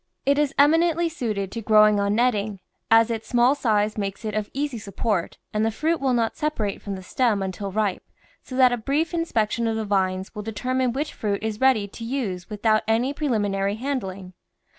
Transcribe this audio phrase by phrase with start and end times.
[0.25, 2.59] It is eminently suited to growing on netting,
[2.89, 6.81] as its small size makes it of easy support and the fruit will not separate
[6.81, 8.01] from the stem until ripe,
[8.41, 12.03] so that a brief inspection of the vines will determine which fruit is ready to
[12.03, 14.33] use without any preliminary handling.